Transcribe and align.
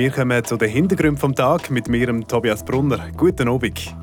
Wir 0.00 0.10
kommen 0.10 0.42
zu 0.42 0.56
den 0.56 0.70
Hintergründen 0.70 1.18
vom 1.18 1.34
Tag 1.34 1.70
mit 1.70 1.86
mir, 1.90 2.26
Tobias 2.26 2.64
Brunner. 2.64 3.10
Guten 3.18 3.50
Abend. 3.50 3.94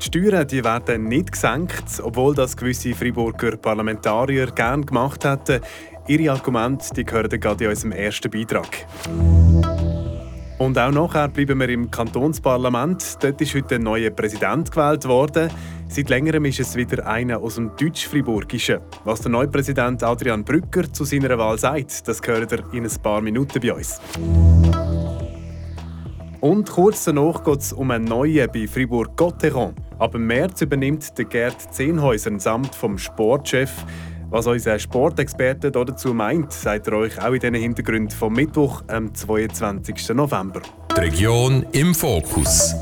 Die 0.00 0.06
Steuern 0.06 0.48
die 0.48 0.64
werden 0.64 1.04
nicht 1.04 1.32
gesenkt, 1.32 2.00
obwohl 2.02 2.34
das 2.34 2.56
gewisse 2.56 2.94
Freiburger 2.94 3.58
Parlamentarier 3.58 4.46
gern 4.46 4.86
gemacht 4.86 5.26
hätten. 5.26 5.60
Ihre 6.06 6.32
Argumente 6.32 6.94
die 6.96 7.04
gehören 7.04 7.38
gerade 7.38 7.64
in 7.64 7.68
unserem 7.68 7.92
ersten 7.92 8.30
Beitrag. 8.30 8.86
Und 10.56 10.78
auch 10.78 10.92
nachher 10.92 11.28
bleiben 11.28 11.60
wir 11.60 11.68
im 11.68 11.90
Kantonsparlament. 11.90 13.22
Dort 13.22 13.42
ist 13.42 13.54
heute 13.54 13.74
ein 13.74 13.82
neuer 13.82 14.08
Präsident 14.08 14.70
gewählt 14.70 15.04
worden. 15.06 15.50
Seit 15.90 16.10
längerem 16.10 16.44
ist 16.44 16.60
es 16.60 16.76
wieder 16.76 17.06
einer 17.06 17.38
aus 17.38 17.54
dem 17.54 17.74
Deutsch-Friburgischen. 17.74 18.80
Was 19.04 19.22
der 19.22 19.30
neue 19.30 19.48
Präsident 19.48 20.02
Adrian 20.02 20.44
Brücker 20.44 20.92
zu 20.92 21.04
seiner 21.04 21.38
Wahl 21.38 21.58
sagt, 21.58 22.06
das 22.06 22.20
gehört 22.20 22.52
er 22.52 22.62
in 22.74 22.84
ein 22.84 23.02
paar 23.02 23.22
Minuten 23.22 23.58
bei 23.60 23.72
uns. 23.72 23.98
Und 26.40 26.70
kurz 26.70 27.04
danach 27.04 27.42
geht 27.42 27.60
es 27.60 27.72
um 27.72 27.90
einen 27.90 28.04
neuen 28.04 28.48
bei 28.52 28.68
Fribourg-Gotteron. 28.68 29.74
Ab 29.98 30.14
März 30.14 30.60
übernimmt 30.60 31.16
der 31.18 31.24
Gerd 31.24 31.74
Zehnhäuser 31.74 32.30
das 32.30 32.46
Amt 32.46 32.74
vom 32.74 32.98
Sportchef. 32.98 33.72
Was 34.30 34.46
unser 34.46 34.78
Sportexperte 34.78 35.70
dazu 35.70 36.12
meint, 36.12 36.52
sagt 36.52 36.86
er 36.88 36.98
euch 36.98 37.20
auch 37.20 37.32
in 37.32 37.40
den 37.40 37.54
Hintergründen 37.54 38.16
vom 38.16 38.34
Mittwoch, 38.34 38.82
am 38.88 39.14
22. 39.14 40.10
November. 40.10 40.60
Die 40.94 41.00
Region 41.00 41.64
im 41.72 41.94
Fokus. 41.94 42.74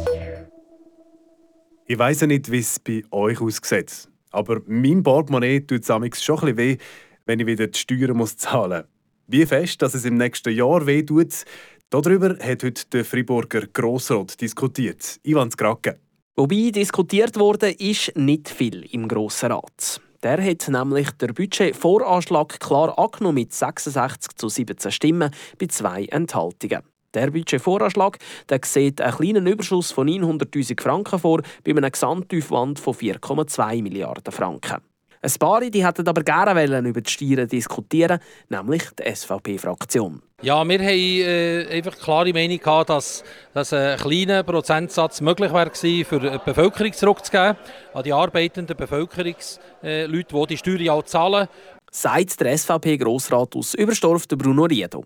Ich 1.88 2.00
weiss 2.00 2.20
nicht, 2.22 2.50
wie 2.50 2.58
es 2.58 2.80
bei 2.80 3.04
euch 3.12 3.40
aussieht, 3.40 4.08
aber 4.32 4.60
mein 4.66 5.04
Portemonnaie 5.04 5.60
tut 5.60 5.88
es 5.88 6.24
schon 6.24 6.48
ein 6.48 6.56
weh, 6.56 6.78
wenn 7.27 7.38
ich 7.38 7.46
wieder 7.46 7.68
die 7.68 7.78
Steuern 7.78 8.16
muss 8.16 8.36
zahlen 8.36 8.82
muss. 8.82 8.90
Wie 9.28 9.46
fest, 9.46 9.82
dass 9.82 9.94
es 9.94 10.04
im 10.04 10.16
nächsten 10.16 10.52
Jahr 10.52 10.84
weh 10.84 11.04
tut, 11.04 11.44
darüber 11.91 12.30
hat 12.41 12.64
heute 12.64 12.86
der 12.92 13.05
Friburger 13.05 13.69
Grossrat 13.72 14.41
diskutiert. 14.41 15.20
Ivan 15.22 15.52
Skrake. 15.52 16.00
Wobei 16.34 16.72
diskutiert 16.72 17.38
wurde, 17.38 17.70
ist 17.70 18.16
nicht 18.16 18.48
viel 18.48 18.84
im 18.92 19.06
Grossen 19.06 19.52
Rat. 19.52 20.00
Der 20.24 20.42
hat 20.42 20.66
nämlich 20.68 21.12
der 21.12 21.28
Budgetvoranschlag 21.28 22.58
klar 22.58 22.98
angenommen 22.98 23.36
mit 23.36 23.52
66 23.52 24.34
zu 24.34 24.48
17 24.48 24.91
Stimmen 24.91 25.30
bei 25.56 25.66
zwei 25.68 26.06
Enthaltungen. 26.06 26.83
Der 27.14 27.30
Budgetvoranschlag 27.30 28.18
der 28.48 28.60
sieht 28.64 29.00
einen 29.00 29.16
kleinen 29.16 29.46
Überschuss 29.46 29.92
von 29.92 30.08
900.000 30.08 30.80
Franken 30.80 31.18
vor 31.18 31.42
bei 31.64 31.70
einem 31.72 31.90
Gesamtaufwand 31.90 32.78
von 32.78 32.94
4,2 32.94 33.82
Milliarden 33.82 34.32
Franken. 34.32 34.82
Ein 35.22 35.32
paar 35.40 35.60
die 35.60 35.84
hätten 35.84 36.06
aber 36.06 36.22
gerne 36.22 36.88
über 36.88 37.00
die 37.00 37.10
Steuern 37.10 37.48
diskutieren, 37.48 38.20
nämlich 38.48 38.82
die 38.92 39.12
SVP-Fraktion. 39.12 40.22
Ja, 40.42 40.62
wir 40.68 40.78
haben 40.78 40.88
äh, 40.88 41.66
einfach 41.68 41.98
klare 41.98 42.32
Meinung 42.32 42.58
gehabt, 42.58 42.90
dass, 42.90 43.24
dass 43.52 43.72
ein 43.72 43.96
kleiner 43.96 44.42
Prozentsatz 44.42 45.20
möglich 45.20 45.52
wäre 45.52 45.70
für 46.04 46.20
die 46.20 46.38
Bevölkerung 46.44 46.92
zurückzugeben, 46.92 47.56
an 47.94 48.02
die 48.04 48.12
arbeitenden 48.12 48.77
Bevölkerungsleute, 48.77 49.58
äh, 49.82 50.06
die 50.06 50.46
die 50.46 50.56
Steuern 50.58 50.88
auch 50.90 51.02
zahlen 51.04 51.48
sagt 51.91 52.41
der 52.41 52.56
SVP-Grossrat 52.56 53.56
aus 53.56 53.75
Überstorf, 53.75 54.27
Bruno 54.29 54.65
Riedo. 54.65 55.05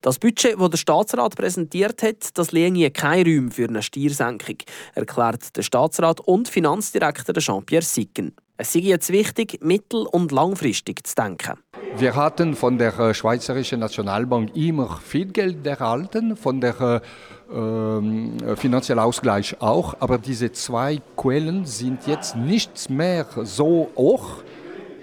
Das 0.00 0.18
Budget, 0.18 0.56
das 0.58 0.70
der 0.70 0.76
Staatsrat 0.76 1.36
präsentiert 1.36 2.02
hat, 2.02 2.36
das 2.36 2.52
lege 2.52 2.90
kein 2.90 3.26
Raum 3.26 3.50
für 3.50 3.68
eine 3.68 3.82
Steuersenkung, 3.82 4.56
erklärt 4.94 5.56
der 5.56 5.62
Staatsrat 5.62 6.20
und 6.20 6.48
Finanzdirektor 6.48 7.34
Jean-Pierre 7.36 7.84
Sicken. 7.84 8.34
Es 8.56 8.72
sei 8.74 8.80
jetzt 8.80 9.10
wichtig, 9.10 9.58
mittel- 9.62 10.06
und 10.06 10.30
langfristig 10.30 11.06
zu 11.06 11.14
denken. 11.14 11.54
Wir 11.96 12.14
hatten 12.14 12.54
von 12.54 12.78
der 12.78 12.98
äh, 12.98 13.14
Schweizerischen 13.14 13.80
Nationalbank 13.80 14.54
immer 14.54 15.00
viel 15.02 15.26
Geld 15.26 15.66
erhalten, 15.66 16.36
von 16.36 16.60
der 16.60 17.02
äh, 17.50 18.56
finanziellen 18.56 19.00
Ausgleich 19.00 19.60
auch, 19.60 19.96
aber 20.00 20.18
diese 20.18 20.52
zwei 20.52 21.00
Quellen 21.16 21.66
sind 21.66 22.06
jetzt 22.06 22.36
nicht 22.36 22.88
mehr 22.88 23.26
so 23.42 23.90
hoch. 23.96 24.42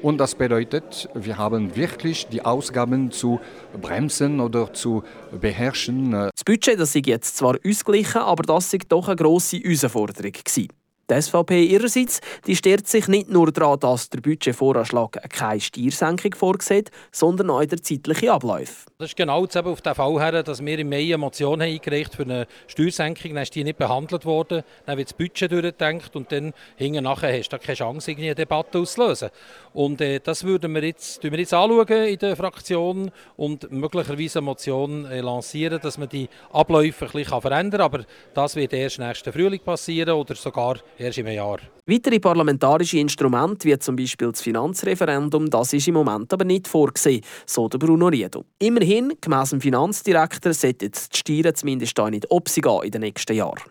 Und 0.02 0.18
das 0.18 0.36
bedeutet, 0.36 1.10
wir 1.14 1.38
haben 1.38 1.76
wirklich 1.76 2.28
die 2.28 2.44
Ausgaben 2.44 3.12
zu 3.12 3.40
bremsen 3.82 4.40
oder 4.40 4.74
zu 4.74 5.04
beherrschen. 5.40 6.12
Das 6.12 6.44
Budget 6.46 6.80
das 6.80 6.96
ist 6.96 7.06
jetzt 7.06 7.38
zwar 7.38 7.58
ausgeglichen, 7.66 8.22
aber 8.22 8.44
das 8.44 8.74
ist 8.74 8.86
doch 8.90 9.08
eine 9.08 9.18
grosse 9.18 9.58
Herausforderung. 9.58 10.32
Gewesen. 10.32 10.79
Die 11.10 11.20
SVP 11.20 11.64
ihrerseits 11.64 12.22
die 12.46 12.56
stört 12.56 12.88
sich 12.88 13.08
nicht 13.08 13.30
nur 13.30 13.52
daran, 13.52 13.80
dass 13.80 14.10
der 14.10 14.22
Budgetvoranschlag 14.22 15.18
keine 15.30 15.60
Steuersenkung 15.60 16.36
vorsieht, 16.36 16.92
sondern 17.12 17.50
auch 17.50 17.66
der 17.66 17.82
zeitliche 17.82 18.32
Ablauf. 18.32 18.86
Das 19.00 19.10
ist 19.10 19.16
genau 19.16 19.44
jetzt 19.44 19.58
auf 19.58 19.82
den 19.82 19.96
Fall 19.96 20.20
her, 20.20 20.44
dass 20.44 20.64
wir 20.64 20.78
im 20.78 20.90
Mai 20.90 21.06
eine 21.06 21.18
Motion 21.18 21.62
eingereicht 21.62 22.16
für 22.16 22.24
eine 22.24 22.48
Steuersenkung. 22.68 23.34
Dann 23.34 23.44
ist 23.44 23.56
die 23.56 23.64
nicht 23.64 23.78
behandelt 23.78 24.26
worden. 24.26 24.64
Dann 24.86 24.98
wird 24.98 25.10
das 25.10 25.18
Budget 25.18 25.52
durchgedacht 25.52 26.16
und 26.16 26.32
dann 26.32 26.54
hinten 26.76 27.06
nachher 27.06 27.38
hast 27.38 27.50
du 27.50 27.58
keine 27.58 27.76
Chance, 27.76 28.12
eine 28.12 28.36
Debatte 28.36 28.80
auszulösen. 28.80 29.30
Und 29.74 30.02
äh, 30.02 30.20
das 30.20 30.44
würden 30.44 30.74
wir 30.76 30.84
jetzt, 30.84 31.24
wir 31.24 31.40
jetzt 31.40 31.54
anschauen 31.54 32.08
in 32.08 32.20
der 32.20 32.36
Fraktion 32.36 33.12
und 33.38 33.72
möglicherweise 33.72 34.40
eine 34.40 34.46
Motion 34.46 35.06
äh, 35.06 35.22
lancieren, 35.22 35.80
dass 35.82 35.98
man 35.98 36.10
die 36.10 36.28
Abläufe 36.52 37.06
ein 37.06 37.12
bisschen 37.12 37.42
verändern 37.42 37.80
kann. 37.80 37.82
Aber 37.82 38.06
das 38.34 38.56
wird 38.56 38.74
erst 38.74 39.00
nächsten 39.00 39.32
Frühling 39.32 39.62
passieren 39.62 40.16
oder 40.16 40.36
sogar 40.36 40.78
erst 41.00 41.18
im 41.18 41.28
Jahr. 41.28 41.60
Weitere 41.86 42.20
parlamentarische 42.20 43.00
Instrumente, 43.00 43.68
wie 43.68 43.80
zum 43.80 43.96
Beispiel 43.96 44.32
das 44.32 44.42
Finanzreferendum, 44.42 45.50
das 45.50 45.74
ist 45.74 45.88
im 45.88 45.96
Moment 45.96 46.32
aber 46.34 46.46
nicht 46.46 46.68
vorgesehen, 46.68 47.22
so 47.46 47.68
der 47.68 47.80
Bruno 47.80 48.08
Riedo. 48.08 48.46
Immerhin, 48.60 49.14
gemäss 49.20 49.50
dem 49.50 49.62
Finanzdirektor, 49.62 50.54
sollten 50.54 50.92
die 50.92 51.18
Steuern 51.18 51.56
zumindest 51.56 52.00
auch 52.00 52.10
nicht 52.10 52.28
gehen 52.30 52.84
in 52.84 52.92
den 52.92 53.02
nächsten 53.02 53.36
Jahren. 53.36 53.62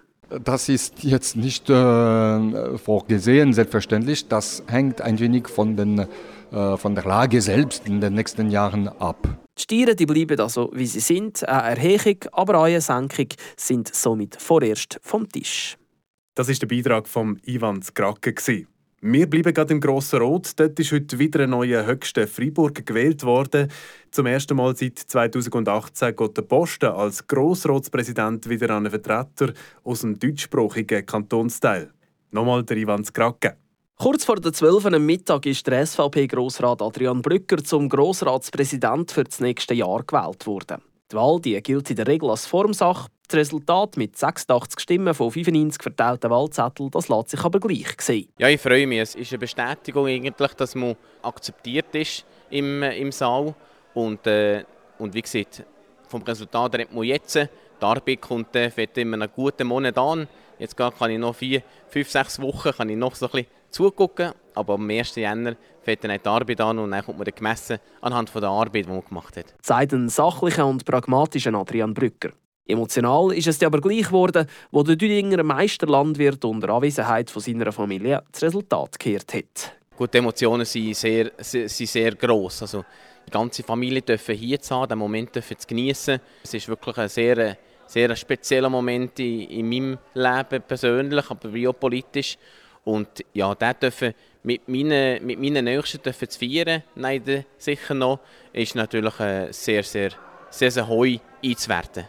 Das 0.45 0.69
ist 0.69 1.03
jetzt 1.03 1.37
nicht 1.37 1.71
äh, 1.71 2.77
vorgesehen, 2.77 3.53
selbstverständlich. 3.55 4.29
Das 4.29 4.63
hängt 4.67 5.01
ein 5.01 5.19
wenig 5.19 5.49
von, 5.49 5.75
den, 5.77 6.07
äh, 6.53 6.77
von 6.77 6.95
der 6.95 7.05
Lage 7.05 7.41
selbst 7.41 7.87
in 7.87 8.01
den 8.01 8.15
nächsten 8.15 8.51
Jahren 8.51 8.89
ab. 8.89 9.27
Die 9.57 9.63
Steuern 9.63 9.97
die 9.97 10.07
bleiben 10.07 10.39
also, 10.39 10.71
wie 10.75 10.87
sie 10.87 11.01
sind. 11.01 11.49
Eine 11.49 11.77
Erhebung, 11.77 12.19
aber 12.33 12.59
auch 12.59 12.65
eine 12.65 12.81
Senkung 12.81 13.29
sind 13.57 13.95
somit 13.95 14.37
vorerst 14.39 15.01
vom 15.03 15.29
Tisch. 15.29 15.79
Das 16.39 16.49
ist 16.49 16.63
der 16.63 16.69
Beitrag 16.69 17.09
von 17.09 17.41
Ivan 17.47 17.83
Skrake. 17.83 18.33
Wir 19.01 19.29
bleiben 19.29 19.53
gerade 19.53 19.75
im 19.75 19.81
Grossen 19.81 20.21
Rot. 20.21 20.53
Dort 20.55 20.79
ist 20.79 20.93
heute 20.93 21.19
wieder 21.19 21.41
ein 21.41 21.51
neuer 21.51 21.85
höchster 21.85 22.29
Freiburg 22.29 22.87
gewählt 22.87 23.25
worden. 23.25 23.69
Zum 24.13 24.27
ersten 24.27 24.57
Mal 24.57 24.77
seit 24.77 25.01
2018 25.01 26.15
geht 26.15 26.37
der 26.37 26.43
Posten 26.43 26.91
als 26.91 27.27
Grossratspräsident 27.27 28.49
wieder 28.49 28.71
an 28.71 28.87
einen 28.87 28.91
Vertreter 28.91 29.53
aus 29.83 30.03
dem 30.03 30.17
deutschsprachigen 30.17 31.05
Kantonsteil. 31.05 31.91
Nochmal 32.31 32.63
der 32.63 32.77
Ivan 32.77 33.05
Skrake. 33.05 33.57
Kurz 33.97 34.25
vor 34.25 34.37
der 34.37 34.53
12 34.53 34.85
Uhr 34.85 34.93
am 34.93 35.07
Mittag 35.07 35.45
ist 35.45 35.67
der 35.67 35.85
SVP-Grossrat 35.85 36.83
Adrian 36.83 37.21
Brücker 37.21 37.65
zum 37.65 37.89
Grossratspräsident 37.89 39.11
für 39.11 39.25
das 39.25 39.41
nächste 39.41 39.75
Jahr 39.75 40.05
gewählt 40.05 40.47
worden. 40.47 40.83
Die 41.11 41.17
Wahl 41.17 41.41
die 41.41 41.61
gilt 41.61 41.91
in 41.91 41.97
der 41.97 42.07
Regel 42.07 42.31
als 42.31 42.47
Formsache. 42.47 43.09
Das 43.29 43.41
Resultat 43.41 43.99
mit 43.99 44.17
86 44.17 44.81
Stimmen 44.81 45.13
von 45.13 45.31
95 45.31 45.83
verteilten 45.83 46.31
Wahlzetteln 46.31 46.91
das 46.91 47.11
lässt 47.11 47.29
sich 47.29 47.45
aber 47.45 47.61
gleich 47.61 48.01
sehen. 48.01 48.29
Ja, 48.39 48.49
ich 48.49 48.59
freue 48.59 48.87
mich. 48.87 49.01
Es 49.01 49.15
ist 49.15 49.33
eine 49.33 49.41
Bestätigung, 49.41 50.07
eigentlich, 50.07 50.55
dass 50.55 50.75
man 50.75 50.97
akzeptiert 51.21 51.95
ist 51.95 52.25
im, 52.49 52.83
im 52.83 53.13
Saal. 53.13 53.55
Und, 53.93 54.27
äh, 54.27 54.65
und 54.99 55.13
wie 55.13 55.21
gesagt, 55.21 55.63
vom 56.09 56.23
Resultat 56.23 56.75
redet 56.75 56.95
man 56.95 57.05
jetzt. 57.05 57.35
Die 57.37 57.49
Arbeit 57.85 58.23
kommt 58.23 58.57
äh, 58.57 58.73
in 58.95 59.13
einem 59.13 59.29
guten 59.35 59.67
Monat 59.67 59.99
an. 59.99 60.27
Jetzt 60.59 60.75
kann 60.75 61.11
ich 61.11 61.19
noch 61.19 61.35
vier, 61.35 61.63
fünf, 61.89 62.11
sechs 62.11 62.41
Wochen 62.41 62.73
kann 62.73 62.89
ich 62.89 62.97
noch 62.97 63.15
so 63.15 63.27
ein 63.27 63.33
bisschen 63.33 63.49
zugucken. 63.71 64.33
Aber 64.55 64.75
am 64.75 64.89
1. 64.89 65.17
Jänner 65.17 65.55
fängt 65.83 66.03
dann 66.03 66.19
die 66.19 66.27
Arbeit 66.27 66.63
an 66.63 66.79
und 66.79 66.93
dann 66.93 67.05
kommt 67.05 67.19
man 67.19 67.27
dann 67.27 67.35
gemessen 67.35 67.79
anhand 68.01 68.31
von 68.31 68.41
der 68.41 68.51
Arbeit, 68.51 68.87
die 68.87 68.91
man 68.91 69.05
gemacht 69.05 69.37
hat. 69.37 69.55
Sagt 69.61 69.93
ein 69.93 70.09
sachlicher 70.09 70.67
und 70.67 70.87
pragmatischer 70.87 71.53
Adrian 71.53 71.93
Brücker. 71.93 72.31
Emotional 72.69 73.33
ist 73.33 73.47
es 73.47 73.63
aber 73.63 73.81
gleich 73.81 74.09
geworden, 74.09 74.47
wo 74.71 74.83
der 74.83 74.95
Düdinger 74.95 75.43
Meisterlandwirt 75.43 76.45
unter 76.45 76.69
Anwesenheit 76.69 77.31
von 77.31 77.41
seiner 77.41 77.73
Familie 77.73 78.23
das 78.31 78.43
Resultat 78.43 78.99
gekehrt 78.99 79.33
hat. 79.33 79.73
Gut, 79.97 80.13
die 80.13 80.19
Emotionen 80.19 80.67
sind 80.67 80.95
sehr, 80.95 81.33
sehr, 81.39 81.67
sind 81.67 81.89
sehr 81.89 82.15
gross. 82.15 82.61
Also, 82.61 82.85
die 83.27 83.31
ganze 83.31 83.63
Familie 83.63 84.03
dürfen 84.03 84.35
hier 84.35 84.59
sein, 84.61 84.87
den 84.87 84.99
Moment 84.99 85.35
dürfen 85.35 85.59
zu 85.59 85.67
genießen. 85.67 86.21
Es 86.45 86.53
ist 86.53 86.69
wirklich 86.69 86.99
ein 86.99 87.09
sehr, 87.09 87.57
sehr 87.87 88.15
spezieller 88.15 88.69
Moment 88.69 89.19
in, 89.19 89.41
in 89.49 89.69
meinem 89.69 89.99
Leben 90.13 90.63
persönlich, 90.63 91.31
aber 91.31 91.71
auch 91.71 91.73
politisch. 91.73 92.37
Und 92.85 93.25
ja, 93.33 93.55
den 93.55 93.75
dürfen 93.81 94.13
mit 94.43 94.69
meinen, 94.69 95.25
mit 95.25 95.41
meinen 95.41 95.65
Nächsten 95.65 96.03
dürfen 96.03 96.29
zu 96.29 96.39
feiern, 96.39 96.83
nein, 96.95 97.47
sicher 97.57 97.95
noch, 97.95 98.21
ist 98.53 98.75
natürlich 98.75 99.19
äh, 99.21 99.53
sehr, 99.53 99.83
sehr, 99.83 100.11
sehr, 100.51 100.71
sehr 100.71 100.87
heu 100.87 101.17
einzuwerten. 101.43 102.05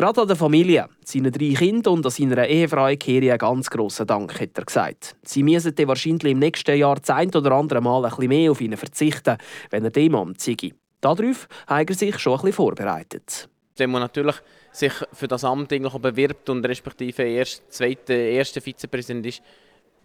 Gerade 0.00 0.22
an 0.22 0.28
der 0.28 0.36
Familie, 0.36 0.88
seinen 1.04 1.30
drei 1.30 1.52
Kindern 1.52 1.92
und 1.92 2.06
an 2.06 2.10
seiner 2.10 2.48
Ehefrau 2.48 2.90
kehre 2.96 3.32
einen 3.32 3.38
ganz 3.38 3.68
grossen 3.68 4.06
Dank, 4.06 4.40
hat 4.40 4.56
er 4.56 4.64
gesagt. 4.64 5.14
Sie 5.22 5.42
müssen 5.42 5.74
wahrscheinlich 5.76 6.32
im 6.32 6.38
nächsten 6.38 6.74
Jahr 6.78 6.96
das 6.96 7.10
ein 7.10 7.28
oder 7.34 7.52
andere 7.52 7.82
Mal 7.82 8.06
ein 8.06 8.28
mehr 8.28 8.50
auf 8.50 8.62
ihn 8.62 8.74
verzichten, 8.78 9.36
wenn 9.68 9.84
er 9.84 9.90
dem 9.90 10.14
am 10.14 10.38
Ziggy. 10.38 10.72
Darauf 11.02 11.46
hat 11.66 11.90
er 11.90 11.94
sich 11.94 12.18
schon 12.18 12.40
ein 12.40 12.50
vorbereitet. 12.50 13.50
wenn 13.76 13.90
man 13.90 14.00
natürlich 14.00 14.36
sich 14.72 14.94
für 15.12 15.28
das 15.28 15.44
Amt 15.44 15.68
bewirbt 15.68 16.48
und 16.48 16.64
respektive 16.64 17.24
erst 17.24 17.70
zweiter, 17.70 18.14
erster 18.14 18.62
Vizepräsident 18.62 19.26
ist, 19.26 19.42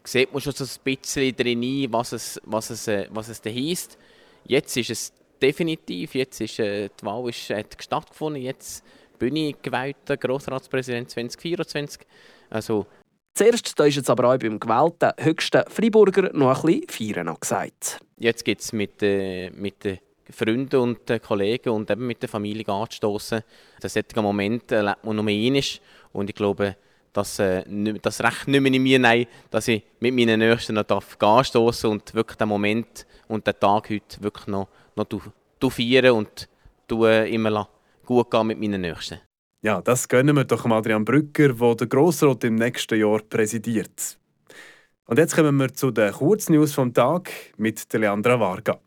sieht 0.03 0.33
man 0.33 0.41
schon 0.41 0.51
so 0.51 0.65
ein 0.65 0.83
bisschen 0.83 1.33
drin 1.37 1.87
was 1.89 2.11
es, 2.11 2.41
was 2.43 2.69
es, 2.69 2.89
äh, 2.89 3.07
was 3.11 3.29
es 3.29 3.41
heisst. 3.45 3.97
Jetzt 4.45 4.75
ist 4.75 4.89
es 4.89 5.13
definitiv, 5.41 6.15
jetzt 6.15 6.41
ist 6.41 6.59
äh, 6.59 6.89
die 6.99 7.05
Wahl 7.05 7.29
ist, 7.29 7.49
hat 7.49 7.77
stattgefunden, 7.79 8.41
jetzt 8.41 8.83
bin 9.17 9.35
ich 9.35 9.61
gewählter 9.61 10.17
Grossratspräsident 10.17 11.09
2024. 11.09 12.01
Also, 12.49 12.85
Zuerst 13.37 13.77
da 13.77 13.83
ist 13.83 13.97
jetzt 13.97 14.09
aber 14.09 14.29
auch 14.29 14.37
beim 14.37 14.57
gewählten 14.57 15.11
höchsten 15.19 15.63
Freiburger 15.67 16.31
noch 16.31 16.63
ein 16.63 16.79
bisschen 16.87 17.13
Feiern 17.13 17.27
angesagt. 17.27 17.99
Jetzt 18.17 18.45
gibt 18.45 18.61
es 18.61 18.71
mit, 18.71 19.03
äh, 19.03 19.49
mit 19.49 19.83
den 19.83 19.99
Freunden 20.29 20.77
und 20.77 21.09
den 21.09 21.21
Kollegen 21.21 21.69
und 21.71 21.91
eben 21.91 22.07
mit 22.07 22.21
der 22.21 22.29
Familie 22.29 22.65
anzustoßen. 22.67 23.41
Solche 23.81 24.21
Moment 24.21 24.71
erlebt 24.71 25.03
man 25.03 25.17
nur 25.17 25.27
einmal 25.27 25.61
und 26.13 26.29
ich 26.29 26.35
glaube, 26.35 26.77
dass 27.11 27.39
äh, 27.39 27.63
das 28.01 28.23
Recht 28.23 28.47
nicht 28.47 28.61
mehr 28.61 28.73
in 28.73 28.83
mir 28.83 28.99
nein, 28.99 29.27
dass 29.51 29.67
ich 29.67 29.83
mit 29.99 30.13
meinen 30.13 30.39
Nächsten 30.39 30.75
noch 30.75 31.19
anstoßen 31.19 31.89
und 31.89 32.13
wirklich 32.13 32.37
den 32.37 32.47
Moment 32.47 33.05
und 33.27 33.45
den 33.45 33.59
Tag 33.59 33.89
heute 33.89 34.21
wirklich 34.21 34.47
noch, 34.47 34.69
noch 34.95 35.71
feiern 35.71 36.11
und 36.11 36.47
immer 36.89 37.69
gut 38.05 38.31
gehen 38.31 38.47
mit 38.47 38.59
meinen 38.59 38.81
Nächsten. 38.81 39.19
Ja, 39.61 39.81
das 39.81 40.07
gönnen 40.07 40.35
wir 40.35 40.43
doch 40.43 40.65
Adrian 40.65 41.03
Brücker, 41.03 41.53
der 41.53 41.75
den 41.75 41.89
Grossrat 41.89 42.43
im 42.43 42.55
nächsten 42.55 42.99
Jahr 42.99 43.19
präsidiert. 43.27 44.17
Und 45.07 45.17
jetzt 45.17 45.35
kommen 45.35 45.55
wir 45.57 45.73
zu 45.73 45.91
den 45.91 46.11
Kurznews 46.11 46.73
vom 46.73 46.93
Tag 46.93 47.31
mit 47.57 47.91
Leandra 47.93 48.39
Varga. 48.39 48.79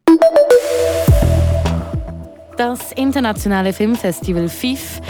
Das 2.56 2.92
internationale 2.92 3.72
Filmfestival 3.72 4.48
FIF 4.48 5.00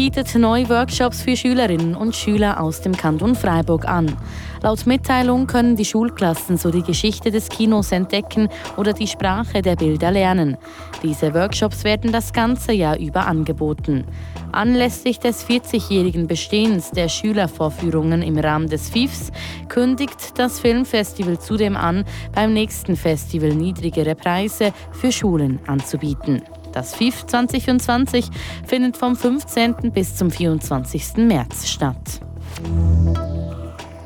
bietet 0.00 0.34
neue 0.34 0.66
Workshops 0.70 1.20
für 1.20 1.36
Schülerinnen 1.36 1.94
und 1.94 2.16
Schüler 2.16 2.58
aus 2.62 2.80
dem 2.80 2.96
Kanton 2.96 3.34
Freiburg 3.34 3.86
an. 3.86 4.16
Laut 4.62 4.86
Mitteilung 4.86 5.46
können 5.46 5.76
die 5.76 5.84
Schulklassen 5.84 6.56
so 6.56 6.70
die 6.70 6.82
Geschichte 6.82 7.30
des 7.30 7.50
Kinos 7.50 7.92
entdecken 7.92 8.48
oder 8.78 8.94
die 8.94 9.06
Sprache 9.06 9.60
der 9.60 9.76
Bilder 9.76 10.10
lernen. 10.10 10.56
Diese 11.02 11.34
Workshops 11.34 11.84
werden 11.84 12.12
das 12.12 12.32
ganze 12.32 12.72
Jahr 12.72 12.98
über 12.98 13.26
angeboten. 13.26 14.06
Anlässlich 14.52 15.18
des 15.18 15.46
40-jährigen 15.46 16.26
Bestehens 16.26 16.92
der 16.92 17.10
Schülervorführungen 17.10 18.22
im 18.22 18.38
Rahmen 18.38 18.68
des 18.68 18.88
FIFs 18.88 19.30
kündigt 19.68 20.38
das 20.38 20.60
Filmfestival 20.60 21.38
zudem 21.38 21.76
an, 21.76 22.06
beim 22.34 22.54
nächsten 22.54 22.96
Festival 22.96 23.50
niedrigere 23.50 24.14
Preise 24.14 24.72
für 24.92 25.12
Schulen 25.12 25.60
anzubieten. 25.66 26.40
Das 26.72 26.94
FIF 26.94 27.26
2024 27.26 28.28
findet 28.66 28.96
vom 28.96 29.16
15. 29.16 29.92
bis 29.92 30.16
zum 30.16 30.30
24. 30.30 31.16
März 31.16 31.68
statt. 31.68 32.20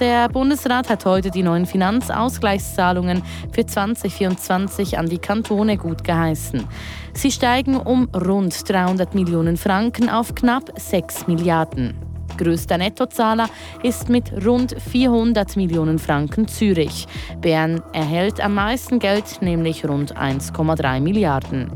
Der 0.01 0.29
Bundesrat 0.29 0.91
hat 0.91 1.05
heute 1.05 1.31
die 1.31 1.45
neuen 1.45 1.67
Finanzausgleichszahlungen 1.67 3.23
für 3.53 3.65
2024 3.65 4.99
an 4.99 5.09
die 5.09 5.19
Kantone 5.19 5.77
gut 5.77 6.03
geheißen. 6.03 6.65
Sie 7.13 7.31
steigen 7.31 7.77
um 7.77 8.09
rund 8.09 8.69
300 8.69 9.15
Millionen 9.15 9.57
Franken 9.57 10.09
auf 10.09 10.35
knapp 10.35 10.73
6 10.77 11.29
Milliarden. 11.29 11.95
Größter 12.37 12.79
Nettozahler 12.79 13.49
ist 13.85 14.09
mit 14.09 14.33
rund 14.45 14.75
400 14.91 15.57
Millionen 15.57 16.01
Franken 16.01 16.49
Zürich. 16.49 17.07
Bern 17.41 17.81
erhält 17.93 18.41
am 18.41 18.55
meisten 18.55 18.99
Geld, 18.99 19.41
nämlich 19.41 19.89
rund 19.89 20.17
1,3 20.17 21.01
Milliarden. 21.01 21.71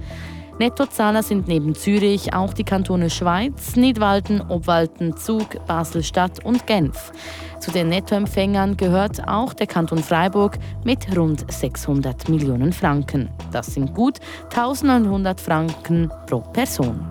Nettozahler 0.59 1.23
sind 1.23 1.47
neben 1.47 1.75
Zürich 1.75 2.35
auch 2.35 2.53
die 2.53 2.65
Kantone 2.65 3.11
Schweiz, 3.11 3.77
Nidwalden, 3.77 4.41
Obwalden, 4.49 5.17
Zug, 5.17 5.65
Basel-Stadt 5.67 6.45
und 6.45 6.67
Genf. 6.67 7.13
Zu 7.61 7.71
den 7.71 7.89
Nettoempfängern 7.89 8.77
gehört 8.77 9.29
auch 9.29 9.53
der 9.53 9.67
Kanton 9.69 10.03
Freiburg 10.03 10.59
mit 10.85 11.17
rund 11.17 11.45
600 11.51 12.29
Millionen 12.29 12.73
Franken. 12.73 13.29
Das 13.53 13.67
sind 13.67 13.95
gut 13.95 14.19
1900 14.51 15.41
Franken 15.41 16.11
pro 16.27 16.41
Person. 16.41 17.07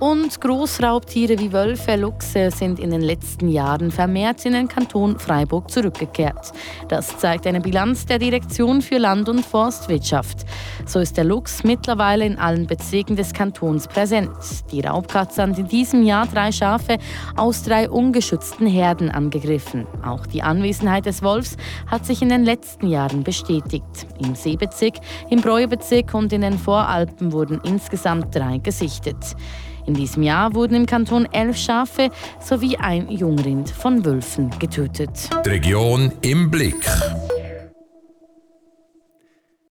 Und 0.00 0.40
Großraubtiere 0.40 1.38
wie 1.38 1.52
Wölfe, 1.52 1.96
Luchse 1.96 2.50
sind 2.50 2.78
in 2.78 2.90
den 2.90 3.02
letzten 3.02 3.50
Jahren 3.50 3.90
vermehrt 3.90 4.46
in 4.46 4.54
den 4.54 4.66
Kanton 4.66 5.18
Freiburg 5.18 5.70
zurückgekehrt. 5.70 6.52
Das 6.88 7.18
zeigt 7.18 7.46
eine 7.46 7.60
Bilanz 7.60 8.06
der 8.06 8.18
Direktion 8.18 8.80
für 8.80 8.96
Land- 8.96 9.28
und 9.28 9.44
Forstwirtschaft. 9.44 10.46
So 10.86 11.00
ist 11.00 11.18
der 11.18 11.24
Luchs 11.24 11.64
mittlerweile 11.64 12.24
in 12.24 12.38
allen 12.38 12.66
Bezirken 12.66 13.14
des 13.14 13.34
Kantons 13.34 13.88
präsent. 13.88 14.30
Die 14.72 14.80
Raubkatze 14.80 15.42
hat 15.42 15.58
in 15.58 15.68
diesem 15.68 16.02
Jahr 16.02 16.26
drei 16.26 16.50
Schafe 16.50 16.96
aus 17.36 17.62
drei 17.62 17.90
ungeschützten 17.90 18.66
Herden 18.66 19.10
angegriffen. 19.10 19.86
Auch 20.02 20.24
die 20.24 20.42
Anwesenheit 20.42 21.04
des 21.04 21.22
Wolfs 21.22 21.58
hat 21.86 22.06
sich 22.06 22.22
in 22.22 22.30
den 22.30 22.44
letzten 22.44 22.86
Jahren 22.86 23.22
bestätigt. 23.22 24.06
Im 24.18 24.34
Seebezirk, 24.34 24.94
im 25.28 25.42
Breuerbezirk 25.42 26.14
und 26.14 26.32
in 26.32 26.40
den 26.40 26.58
Voralpen 26.58 27.32
wurden 27.32 27.60
insgesamt 27.64 28.34
drei 28.34 28.56
gesichtet. 28.56 29.36
In 29.86 29.94
diesem 29.94 30.22
Jahr 30.22 30.54
wurden 30.54 30.74
im 30.74 30.86
Kanton 30.86 31.26
elf 31.32 31.56
Schafe 31.56 32.10
sowie 32.40 32.76
ein 32.76 33.10
Jungrind 33.10 33.70
von 33.70 34.04
Wölfen 34.04 34.50
getötet. 34.58 35.30
Die 35.44 35.48
Region 35.48 36.12
im 36.22 36.50
Blick. 36.50 36.84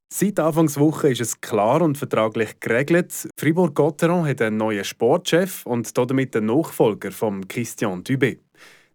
Seit 0.09 0.41
Anfangswoche 0.41 1.11
ist 1.11 1.21
es 1.21 1.41
klar 1.41 1.83
und 1.83 1.99
vertraglich 1.99 2.59
geregelt. 2.61 3.29
Fribourg-Gotteron 3.37 4.27
hat 4.27 4.41
einen 4.41 4.57
neuen 4.57 4.85
Sportchef 4.85 5.67
und 5.67 5.99
damit 5.99 6.35
den 6.35 6.47
Nachfolger 6.47 7.13
von 7.13 7.47
Christian 7.47 8.03
Dubé. 8.03 8.39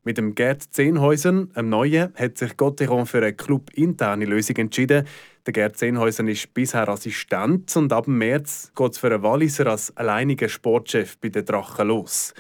Mit 0.04 0.18
dem 0.18 0.34
Gerd 0.34 0.64
Zehnhäusern, 0.64 1.52
einem 1.54 1.70
Neuen, 1.70 2.12
hat 2.16 2.40
sich 2.40 2.58
Gotteron 2.58 3.06
für 3.06 3.20
eine 3.20 3.34
clubinterne 3.34 4.26
Lösung 4.26 4.56
entschieden. 4.56 5.06
Der 5.48 5.54
Gerd 5.54 5.76
Zehnhäusern 5.76 6.28
ist 6.28 6.54
bisher 6.54 6.88
Assistent 6.88 7.76
und 7.76 7.92
ab 7.92 8.08
März 8.08 8.72
geht 8.76 8.92
es 8.92 9.00
für 9.00 9.08
einen 9.08 9.24
Walliser 9.24 9.66
als 9.66 9.96
alleiniger 9.98 10.48
Sportchef 10.48 11.18
bei 11.18 11.30
den 11.30 11.46
Drachen 11.46 11.88
los. 11.88 12.36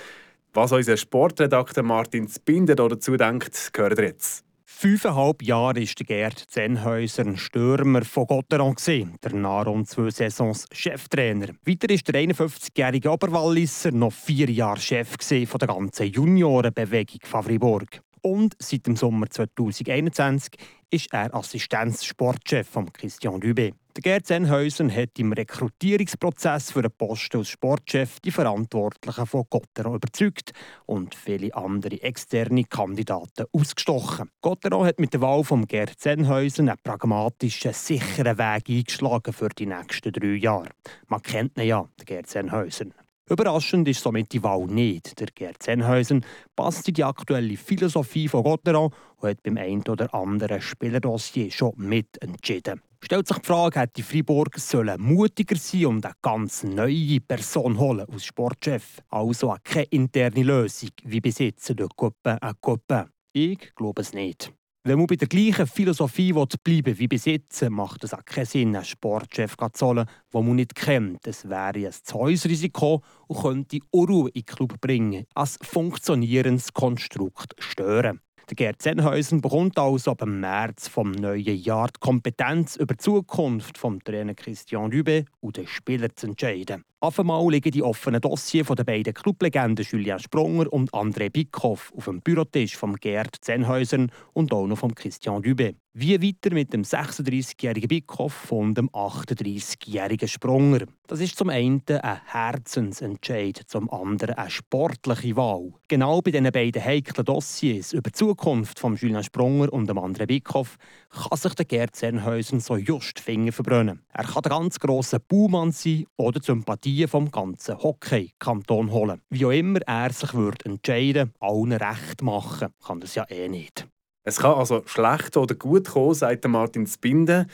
Was 0.53 0.71
unser 0.71 0.97
Sportredakteur 0.97 1.83
Martin 1.83 2.27
Spinder 2.27 2.75
dazu 2.75 3.17
denkt, 3.17 3.73
gehört 3.73 3.97
jetzt. 3.97 4.45
Fünfeinhalb 4.65 5.41
Jahre 5.41 5.81
war 5.81 6.05
Gerd 6.05 6.39
Zenhäuser 6.47 7.23
ein 7.23 7.37
Stürmer 7.37 8.05
von 8.05 8.27
Gotteron, 8.27 8.75
der 9.23 9.31
rund 9.65 9.89
zwei 9.89 10.09
Saisons 10.11 10.67
Cheftrainer. 10.71 11.49
Weiter 11.65 11.89
ist 11.89 12.07
der 12.07 12.21
51-jährige 12.21 13.11
Oberwalliser 13.11 13.91
noch 13.91 14.13
vier 14.13 14.49
Jahre 14.49 14.79
Chef 14.79 15.09
von 15.47 15.59
der 15.59 15.67
ganzen 15.67 16.07
Juniorenbewegung 16.07 17.19
von 17.23 17.43
Fribourg. 17.43 18.01
Und 18.21 18.55
seit 18.59 18.85
dem 18.85 18.95
Sommer 18.95 19.29
2021 19.29 20.53
ist 20.91 21.13
er 21.13 21.33
Assistenzsportchef 21.33 22.67
von 22.67 22.91
Christian 22.93 23.39
Dubé. 23.39 23.73
Der 23.95 24.03
Gerd 24.03 24.27
Senhäusen 24.27 24.89
hat 24.89 25.19
im 25.19 25.33
Rekrutierungsprozess 25.33 26.71
für 26.71 26.81
den 26.81 26.91
Posten 26.91 27.37
als 27.39 27.49
Sportchef 27.49 28.21
die 28.21 28.31
Verantwortlichen 28.31 29.25
von 29.25 29.43
Gottero 29.49 29.95
überzeugt 29.95 30.53
und 30.85 31.13
viele 31.13 31.53
andere 31.53 32.01
externe 32.01 32.63
Kandidaten 32.63 33.47
ausgestochen. 33.51 34.29
Gottero 34.41 34.85
hat 34.85 34.99
mit 34.99 35.13
der 35.13 35.21
Wahl 35.21 35.43
von 35.43 35.65
Gerd 35.65 35.99
Senhäusen 35.99 36.69
einen 36.69 36.79
pragmatischen, 36.81 37.73
sicheren 37.73 38.37
Weg 38.37 38.69
eingeschlagen 38.69 39.33
für 39.33 39.49
die 39.49 39.65
nächsten 39.65 40.13
drei 40.13 40.35
Jahre. 40.35 40.69
Man 41.07 41.21
kennt 41.21 41.57
ihn 41.57 41.67
ja, 41.67 41.85
den 41.99 42.05
Gerd 42.05 42.27
Senhäusen. 42.27 42.93
Überraschend 43.29 43.87
ist 43.87 44.01
somit 44.01 44.31
die 44.33 44.43
Wahl 44.43 44.65
nicht. 44.65 45.19
Der 45.19 45.27
Gerd 45.27 45.61
Zenhäusen 45.63 46.25
passt 46.55 46.87
in 46.87 46.95
die 46.95 47.03
aktuelle 47.03 47.55
Philosophie 47.55 48.27
von 48.27 48.43
Gotteron 48.43 48.91
und 49.17 49.29
hat 49.29 49.43
beim 49.43 49.57
einen 49.57 49.87
oder 49.87 50.13
anderen 50.13 50.59
Spielerdossier 50.59 51.49
schon 51.51 51.73
mitentschieden. 51.77 52.81
Stellt 53.03 53.27
sich 53.27 53.37
die 53.37 53.47
Frage, 53.47 53.79
hätte 53.79 54.03
Freiburg 54.03 54.59
sollen 54.59 55.01
mutiger 55.01 55.55
sein 55.55 55.85
und 55.87 56.05
eine 56.05 56.13
ganz 56.21 56.63
neue 56.63 57.19
Person 57.19 57.79
holen 57.79 58.05
als 58.11 58.25
Sportchef? 58.25 59.01
Also 59.09 59.55
keine 59.63 59.85
interne 59.85 60.43
Lösung, 60.43 60.89
wie 61.03 61.21
bis 61.21 61.39
jetzt 61.39 61.67
der 61.77 61.87
Copain 61.95 62.37
à. 62.37 63.07
Ich 63.33 63.73
glaube 63.75 64.01
es 64.01 64.13
nicht. 64.13 64.53
Wenn 64.83 64.97
man 64.97 65.05
bei 65.05 65.15
der 65.15 65.27
gleichen 65.27 65.67
Philosophie 65.67 66.33
bleiben 66.33 66.97
wie 66.97 67.07
bis 67.07 67.25
jetzt, 67.25 67.61
macht 67.69 68.03
es 68.03 68.15
auch 68.15 68.25
keinen 68.25 68.47
Sinn, 68.47 68.75
einen 68.75 68.83
Sportchef 68.83 69.55
zu 69.73 69.85
holen, 69.85 70.07
den 70.33 70.47
man 70.47 70.55
nicht 70.55 70.73
kennt. 70.73 71.27
Es 71.27 71.47
wäre 71.47 71.85
ein 71.85 71.91
Zeusrisiko 71.91 73.03
und 73.27 73.41
könnte 73.43 73.77
Unruhe 73.91 74.29
in 74.29 74.41
den 74.41 74.45
Club 74.47 74.81
bringen, 74.81 75.25
als 75.35 75.59
funktionierendes 75.61 76.73
Konstrukt 76.73 77.53
stören. 77.59 78.21
Der 78.49 78.55
Gerd 78.55 78.81
Zenhäusen 78.81 79.39
bekommt 79.39 79.77
also 79.77 80.11
ab 80.11 80.25
März 80.25 80.87
vom 80.87 81.11
neuen 81.11 81.61
Jahr 81.61 81.89
die 81.89 81.99
Kompetenz 81.99 82.75
über 82.75 82.95
die 82.95 83.03
Zukunft 83.03 83.77
vom 83.77 84.03
Trainer 84.03 84.33
Christian 84.33 84.91
Rübe 84.91 85.25
und 85.41 85.57
den 85.57 85.67
Spieler 85.67 86.15
zu 86.15 86.25
entscheiden. 86.25 86.85
Auf 87.03 87.19
einmal 87.19 87.49
liegen 87.49 87.71
die 87.71 87.81
offenen 87.81 88.21
Dossiers 88.21 88.67
den 88.67 88.85
beiden 88.85 89.15
Clublegenden 89.15 89.83
Julien 89.83 90.19
Sprunger 90.19 90.71
und 90.71 90.93
André 90.93 91.31
Bickhoff 91.31 91.91
auf 91.97 92.05
dem 92.05 92.21
Bürotisch 92.21 92.77
von 92.77 92.95
Gerd 92.95 93.37
Zenhäusern 93.41 94.11
und 94.33 94.53
auch 94.53 94.67
noch 94.67 94.77
von 94.77 94.93
Christian 94.93 95.41
Dubé. 95.41 95.73
Wie 95.93 96.21
weiter 96.21 96.53
mit 96.53 96.71
dem 96.71 96.83
36-jährigen 96.83 97.87
Bickhoff 97.87 98.51
und 98.51 98.75
dem 98.75 98.87
38-jährigen 98.91 100.27
Sprunger? 100.27 100.85
Das 101.07 101.19
ist 101.19 101.37
zum 101.37 101.49
einen 101.49 101.81
ein 101.89 102.21
Herzensentscheid, 102.27 103.59
zum 103.65 103.89
anderen 103.89 104.35
eine 104.35 104.51
sportliche 104.51 105.35
Wahl. 105.35 105.73
Genau 105.87 106.21
bei 106.21 106.31
diesen 106.31 106.51
beiden 106.51 106.81
heiklen 106.81 107.25
Dossiers 107.25 107.93
über 107.93 108.11
die 108.11 108.13
Zukunft 108.13 108.79
von 108.79 108.95
Julien 108.95 109.23
Sprunger 109.23 109.73
und 109.73 109.89
dem 109.89 109.97
André 109.97 110.27
Bickhoff 110.27 110.77
kann 111.11 111.37
sich 111.37 111.53
der 111.55 111.65
Gerd 111.65 111.95
Zernhäusen 111.95 112.59
so 112.59 112.77
just 112.77 113.19
die 113.19 113.21
Finger 113.21 113.51
verbrennen. 113.51 114.01
Er 114.13 114.23
kann 114.23 114.41
der 114.43 114.51
ganz 114.51 114.79
grosse 114.79 115.19
Baumann 115.19 115.71
sein 115.71 116.05
oder 116.17 116.39
die 116.39 116.45
Sympathien 116.45 117.07
vom 117.07 117.31
ganzen 117.31 117.77
Hockey-Kanton 117.77 118.91
holen. 118.91 119.21
Wie 119.29 119.45
auch 119.45 119.51
immer 119.51 119.81
er 119.85 120.13
sich 120.13 120.33
wird 120.33 120.65
entscheiden 120.65 121.33
allen 121.39 121.73
recht 121.73 122.21
machen, 122.21 122.69
kann 122.85 122.99
das 122.99 123.15
ja 123.15 123.25
eh 123.29 123.49
nicht. 123.49 123.87
Es 124.23 124.37
kann 124.37 124.53
also 124.53 124.83
schlecht 124.85 125.35
oder 125.35 125.55
gut 125.55 125.89
kommen, 125.89 126.13
sagt 126.13 126.47
Martin 126.47 126.85
Spinde. 126.87 127.47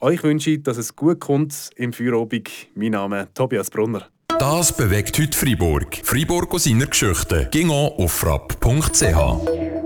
Euch 0.00 0.22
wünsche 0.22 0.50
ich, 0.50 0.62
dass 0.62 0.76
es 0.76 0.96
gut 0.96 1.20
kommt 1.20 1.70
im 1.76 1.92
Feierabend. 1.92 2.50
Mein 2.74 2.92
Name 2.92 3.22
ist 3.22 3.34
Tobias 3.34 3.70
Brunner. 3.70 4.08
Das 4.38 4.74
bewegt 4.74 5.18
heute 5.18 5.36
Freiburg. 5.36 6.00
Freiburg 6.02 6.54
aus 6.54 6.64
seiner 6.64 6.86
Geschichte. 6.86 7.48
Ging 7.50 7.70
auf 7.70 8.12
frapp.ch. 8.12 9.79